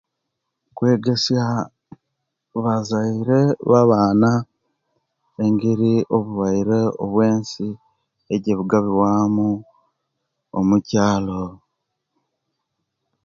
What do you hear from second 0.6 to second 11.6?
Kwegesy bazaire babana engeri obulwaire obwensi ejebugabiwamu omukyalo